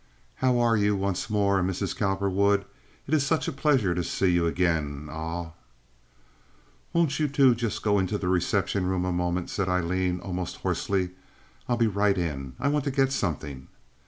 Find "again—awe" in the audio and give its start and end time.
4.47-5.51